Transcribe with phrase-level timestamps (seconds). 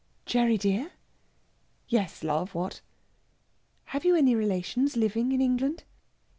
[0.25, 0.93] "Gerry dear!"
[1.87, 2.81] "Yes, love, what?"
[3.93, 5.83] "Have you any relations living in England?"